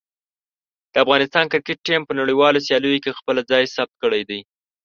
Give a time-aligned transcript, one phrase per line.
[0.91, 4.39] د افغانستان کرکټ ټیم په نړیوالو سیالیو کې خپله ځای ثبت کړی دی.